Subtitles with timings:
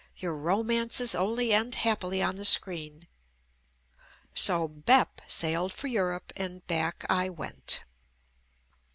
[0.15, 3.07] Your ro mances only end happily on the screen"—
[4.33, 7.83] so "Bep" sailed for Europe and back I went.